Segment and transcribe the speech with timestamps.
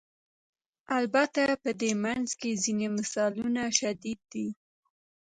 [0.97, 4.47] البته په دې منځ کې ځینې مثالونه شدید دي.